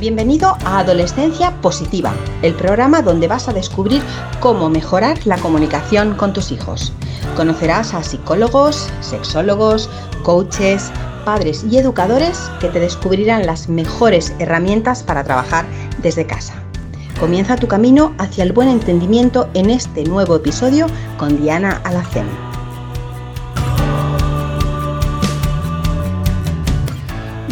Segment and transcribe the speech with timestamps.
[0.00, 4.00] Bienvenido a Adolescencia Positiva, el programa donde vas a descubrir
[4.40, 6.94] cómo mejorar la comunicación con tus hijos.
[7.36, 9.90] Conocerás a psicólogos, sexólogos,
[10.22, 10.90] coaches,
[11.26, 15.66] padres y educadores que te descubrirán las mejores herramientas para trabajar
[15.98, 16.54] desde casa.
[17.18, 20.86] Comienza tu camino hacia el buen entendimiento en este nuevo episodio
[21.18, 22.49] con Diana Alacén.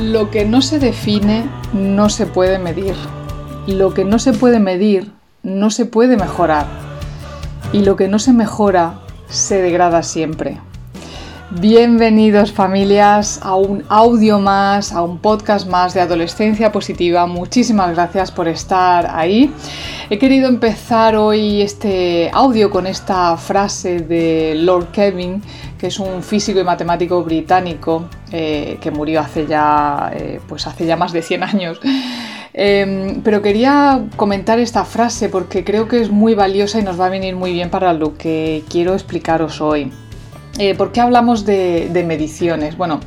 [0.00, 2.94] Lo que no se define no se puede medir.
[3.66, 5.12] Lo que no se puede medir
[5.42, 6.66] no se puede mejorar.
[7.72, 10.60] Y lo que no se mejora se degrada siempre.
[11.50, 17.24] Bienvenidos familias a un audio más, a un podcast más de adolescencia positiva.
[17.24, 19.50] Muchísimas gracias por estar ahí.
[20.10, 25.40] He querido empezar hoy este audio con esta frase de Lord Kevin,
[25.78, 30.84] que es un físico y matemático británico eh, que murió hace ya, eh, pues hace
[30.84, 31.80] ya más de 100 años.
[32.52, 37.06] Em, pero quería comentar esta frase porque creo que es muy valiosa y nos va
[37.06, 39.90] a venir muy bien para lo que quiero explicaros hoy.
[40.58, 42.76] Eh, ¿Por qué hablamos de, mediciones?
[42.76, 42.98] Bueno,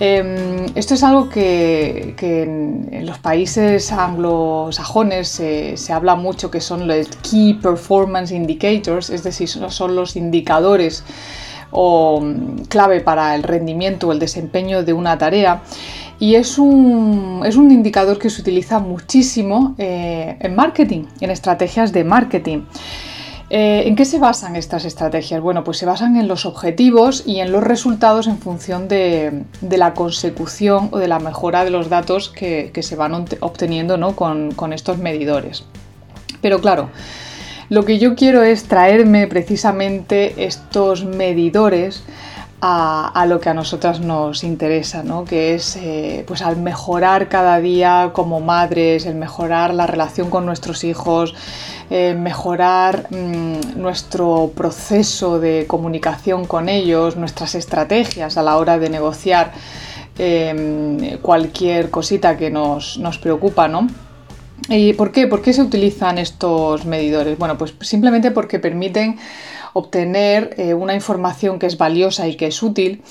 [0.00, 7.08] em, esto es algo que, en, los países anglosajones se habla mucho, que son los
[7.22, 11.04] Key Performance Indicators, es decir, son los indicadores
[11.70, 15.62] o mm, clave para el rendimiento o el desempeño de una tarea.
[16.18, 22.62] Y es un, indicador que se utiliza muchísimo eh, en marketing, en estrategias de marketing.
[23.52, 25.40] Eh, ¿En qué se basan estas estrategias?
[25.40, 29.92] Bueno, pues se basan en los objetivos y en los resultados en función de, la
[29.92, 35.64] consecución o de la mejora de los datos que, se van obteniendo con, estos medidores.
[36.40, 36.90] Pero claro,
[37.70, 42.04] lo que yo quiero es traerme precisamente estos medidores
[42.62, 45.24] a, lo que a nosotras nos interesa, ¿no?
[45.24, 50.44] que es eh, pues al mejorar cada día como madres, el mejorar la relación con
[50.44, 51.34] nuestros hijos,
[51.92, 58.88] eh, mejorar mm, nuestro proceso de comunicación con ellos, nuestras estrategias a la hora de
[58.88, 59.52] negociar
[60.16, 63.88] em, cualquier cosita que nos, preocupa, ¿no?
[64.68, 65.26] ¿Y por qué?
[65.26, 67.36] ¿Por qué se utilizan estos medidores?
[67.36, 69.18] Bueno, pues simplemente porque permiten
[69.72, 73.02] obtener eh, una información que es valiosa y que es útil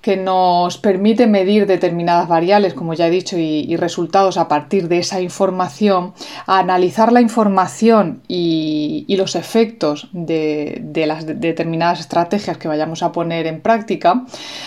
[0.00, 4.98] que nos permite medir determinadas variables, como ya he dicho, y, resultados a partir de
[4.98, 6.14] esa información,
[6.46, 13.60] analizar la información y, los efectos de, las determinadas estrategias que vayamos a poner en
[13.60, 14.24] práctica.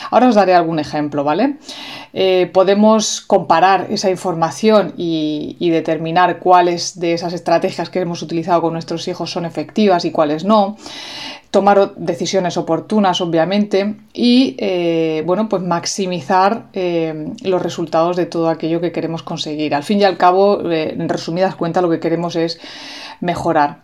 [0.09, 1.55] Ahora os daré algún ejemplo, ¿vale?
[2.13, 8.73] Eh, podemos comparar esa información y, determinar cuáles de esas estrategias que hemos utilizado con
[8.73, 10.75] nuestros hijos son efectivas y cuáles no
[11.51, 18.81] tomar decisiones oportunas, obviamente, y eh, bueno, pues maximizar eh, los resultados de todo aquello
[18.81, 19.75] que queremos conseguir.
[19.75, 22.59] Al fin y al cabo, eh, en resumidas cuentas, lo que queremos es
[23.19, 23.83] mejorar.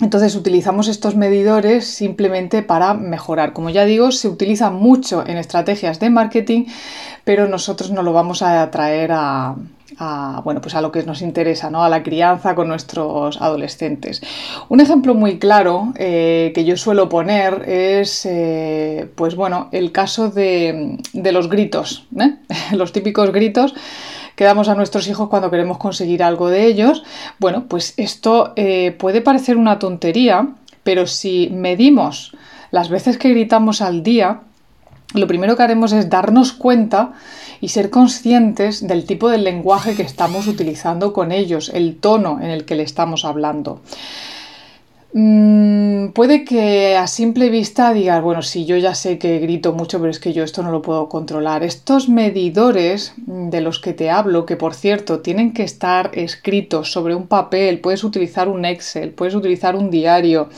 [0.00, 3.52] Entonces utilizamos estos medidores simplemente para mejorar.
[3.52, 6.66] Como ya digo, se utiliza mucho en estrategias de marketing,
[7.24, 9.54] pero nosotros no lo vamos a traer a,
[9.98, 11.82] a, bueno, pues a lo que nos interesa, ¿no?
[11.82, 14.22] a la crianza con nuestros adolescentes.
[14.68, 20.28] Un ejemplo muy claro eh, que yo suelo poner es eh, pues bueno, el caso
[20.28, 22.36] de, los gritos, ¿eh?
[22.76, 23.74] los típicos gritos
[24.36, 27.02] que damos a nuestros hijos cuando queremos conseguir algo de ellos.
[27.38, 28.54] Bueno, pues esto
[28.98, 30.48] puede parecer una tontería,
[30.82, 32.32] pero si medimos
[32.70, 34.40] las veces que gritamos al día,
[35.14, 37.12] lo primero que haremos es darnos cuenta
[37.60, 42.50] y ser conscientes del tipo de lenguaje que estamos utilizando con ellos, el tono en
[42.50, 43.80] el que le estamos hablando.
[45.14, 49.98] Mm, puede que a simple vista digas, bueno, sí, yo ya sé que grito mucho,
[49.98, 51.62] pero es que yo esto no lo puedo controlar.
[51.62, 57.14] Estos medidores de los que te hablo, que por cierto tienen que estar escritos sobre
[57.14, 60.48] un papel, puedes utilizar un Excel, puedes utilizar un diario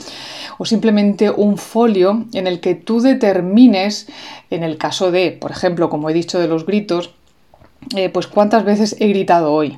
[0.57, 4.07] o simplemente un folio en el que tú determines,
[4.49, 7.13] en el caso de, por ejemplo, como he dicho de los gritos,
[7.93, 9.77] eh, pues cuántas veces he gritado hoy.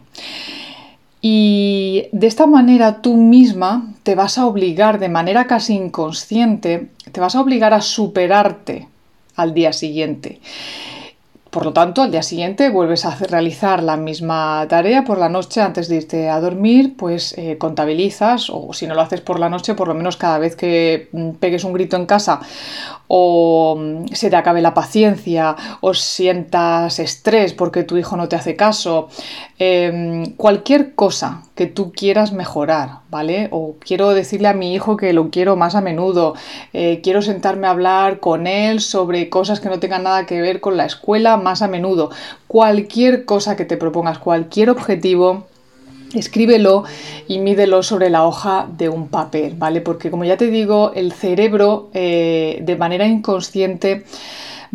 [1.21, 7.19] Y de esta manera tú misma te vas a obligar de manera casi inconsciente, te
[7.19, 8.87] vas a obligar a superarte
[9.35, 10.39] al día siguiente.
[11.49, 15.61] Por lo tanto, al día siguiente vuelves a realizar la misma tarea por la noche
[15.61, 19.49] antes de irte a dormir, pues eh, contabilizas o si no lo haces por la
[19.49, 22.41] noche, por lo menos cada vez que mm, pegues un grito en casa
[23.07, 28.35] o mm, se te acabe la paciencia o sientas estrés porque tu hijo no te
[28.35, 29.09] hace caso,
[29.59, 33.47] em, cualquier cosa que tú quieras mejorar, ¿vale?
[33.51, 36.35] O quiero decirle a mi hijo que lo quiero más a menudo,
[36.73, 40.61] eh, quiero sentarme a hablar con él sobre cosas que no tengan nada que ver
[40.61, 42.11] con la escuela más a menudo,
[42.47, 45.47] cualquier cosa que te propongas, cualquier objetivo,
[46.13, 46.83] escríbelo
[47.27, 49.81] y mídelo sobre la hoja de un papel, ¿vale?
[49.81, 54.03] Porque como ya te digo, el cerebro eh, de manera inconsciente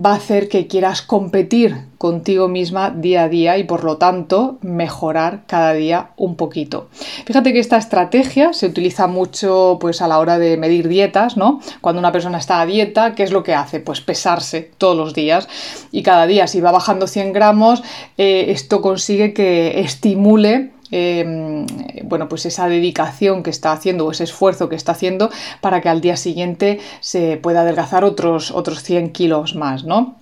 [0.03, 4.59] va a hacer que quieras competir contigo misma día a día y por lo tanto
[4.63, 6.89] mejorar cada día un poquito.
[7.27, 11.61] Fíjate que esta estrategia se utiliza mucho pues a la hora de medir dietas, ¿no?
[11.81, 13.81] Cuando una persona está a dieta, ¿qué es lo que hace?
[13.81, 15.49] Pues pesarse todos los días
[15.91, 17.83] y cada día si va bajando 100 gramos,
[18.19, 21.67] eh, esto consigue que estimule Em,
[22.05, 25.31] bueno, pues esa dedicación que está haciendo o ese esfuerzo que está haciendo
[25.63, 30.17] para que al día siguiente se pueda adelgazar otros, otros 100 kilos más, ¿no?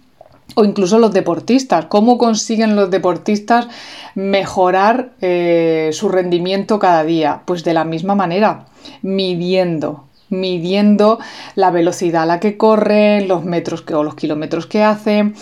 [0.55, 1.87] O incluso los deportistas.
[1.87, 3.67] ¿Cómo consiguen los deportistas
[4.15, 7.43] mejorar eh, su rendimiento cada día?
[7.47, 8.67] Pues de la misma manera,
[9.03, 11.19] midiendo, midiendo
[11.57, 15.35] la velocidad a la que corren, los metros que, o los kilómetros que hacen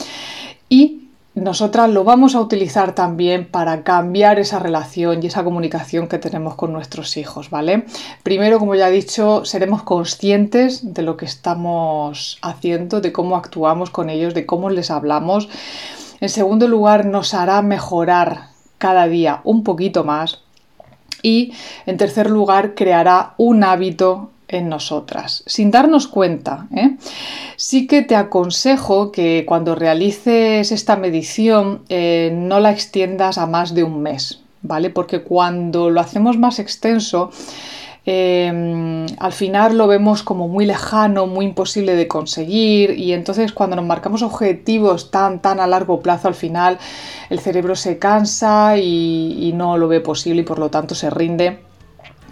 [0.70, 1.07] y
[1.40, 6.54] nosotras lo vamos a utilizar también para cambiar esa relación y esa comunicación que tenemos
[6.54, 7.84] con nuestros hijos, ¿vale?
[8.22, 13.90] Primero, como ya he dicho, seremos conscientes de lo que estamos haciendo, de cómo actuamos
[13.90, 15.48] con ellos, de cómo les hablamos.
[16.20, 18.48] En segundo lugar, nos hará mejorar
[18.78, 20.42] cada día un poquito más.
[21.22, 21.52] Y
[21.86, 26.66] en tercer lugar, creará un hábito en nosotras, sin darnos cuenta.
[26.74, 26.96] ¿eh?
[27.56, 33.74] Sí que te aconsejo que cuando realices esta medición eh, no la extiendas a más
[33.74, 34.90] de un mes, ¿vale?
[34.90, 37.30] Porque cuando lo hacemos más extenso,
[38.06, 43.76] em, al final lo vemos como muy lejano, muy imposible de conseguir y entonces cuando
[43.76, 46.78] nos marcamos objetivos tan, tan a largo plazo, al final
[47.28, 51.67] el cerebro se cansa y no lo ve posible y por lo tanto se rinde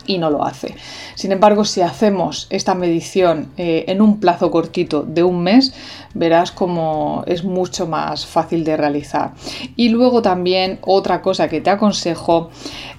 [0.06, 0.74] y no lo hace.
[1.14, 5.74] Sin embargo, si hacemos esta medición eh, en un plazo cortito de un mes,
[6.14, 9.32] verás como es mucho más fácil de realizar.
[9.76, 12.50] Y luego también otra cosa que te aconsejo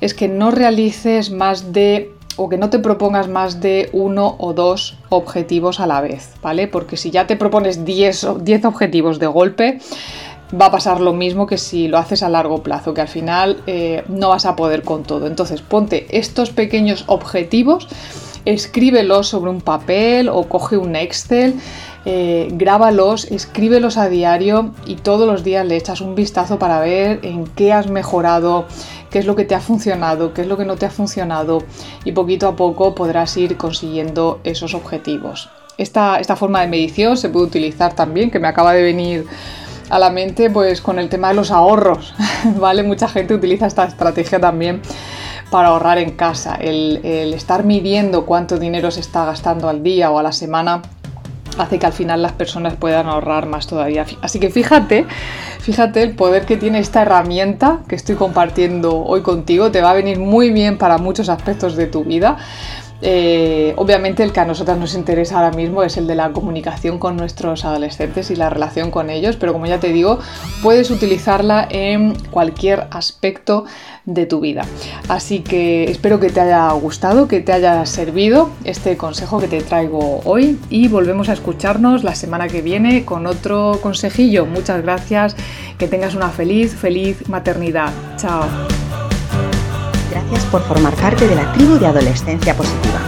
[0.01, 4.54] es que no realices más de o que no te propongas más de uno o
[4.54, 6.68] dos objetivos a la vez, ¿vale?
[6.68, 9.80] Porque si ya te propones 10, 10 objetivos de golpe,
[10.53, 13.61] va a pasar lo mismo que si lo haces a largo plazo, que al final
[13.67, 15.27] eh, no vas a poder con todo.
[15.27, 17.88] Entonces ponte estos pequeños objetivos,
[18.45, 21.55] escríbelos sobre un papel o coge un Excel,
[22.05, 27.19] eh, grábalos, escríbelos a diario y todos los días le echas un vistazo para ver
[27.23, 28.65] en qué has mejorado,
[29.09, 31.63] qué es lo que te ha funcionado, qué es lo que no te ha funcionado
[32.05, 35.49] y poquito a poco podrás ir consiguiendo esos objetivos.
[35.77, 39.25] Esta, esta forma de medición se puede utilizar también, que me acaba de venir
[39.89, 42.13] a la mente pues con el tema de los ahorros,
[42.60, 42.84] ¿vale?
[42.84, 44.81] Mucha gente utiliza esta estrategia también
[45.50, 46.56] para ahorrar en casa.
[46.60, 47.01] El,
[47.34, 50.81] estar midiendo cuánto dinero se está gastando al día o a la semana
[51.57, 54.06] hace que al final las personas puedan ahorrar más todavía.
[54.22, 55.06] Así que fíjate,
[55.60, 59.72] fíjate el poder que tiene esta herramienta que estoy compartiendo hoy contigo.
[59.72, 62.38] Te va a venir muy bien para muchos aspectos de tu vida.
[63.01, 66.97] Eh, obviamente el que a nosotras nos interesa ahora mismo es el de la comunicación
[66.97, 70.19] con nuestros adolescentes y la relación con ellos, pero como ya te digo,
[70.63, 73.65] puedes utilizarla en cualquier aspecto
[74.05, 74.63] de tu vida.
[75.09, 79.61] Así que espero que te haya gustado, que te haya servido este consejo que te
[79.61, 84.45] traigo hoy y volvemos a escucharnos la semana que viene con otro consejillo.
[84.45, 85.35] Muchas gracias,
[85.77, 87.92] que tengas una feliz, feliz maternidad.
[88.18, 88.77] Chao.
[90.30, 93.00] Gracias por formar parte de la tribu de Adolescencia Positiva.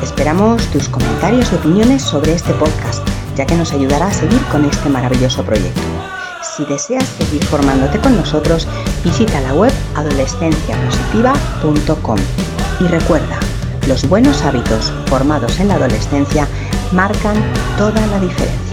[0.00, 3.04] Esperamos tus comentarios y opiniones sobre este podcast,
[3.34, 5.80] ya que nos ayudará a seguir con este maravilloso proyecto.
[6.40, 8.68] Si deseas seguir formándote con nosotros,
[9.02, 12.18] visita la web adolescenciapositiva.com.
[12.78, 13.40] Y recuerda,
[13.88, 16.46] los buenos hábitos formados en la adolescencia
[16.92, 17.42] marcan
[17.76, 18.67] toda la diferencia.